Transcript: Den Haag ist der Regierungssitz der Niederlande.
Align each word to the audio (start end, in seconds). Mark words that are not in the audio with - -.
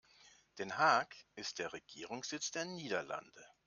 Den 0.57 0.79
Haag 0.79 1.15
ist 1.35 1.59
der 1.59 1.73
Regierungssitz 1.73 2.49
der 2.49 2.65
Niederlande. 2.65 3.45